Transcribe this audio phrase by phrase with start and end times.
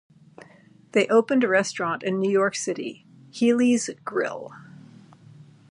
[0.93, 4.51] They opened a restaurant in New York City, "Healy's Grill".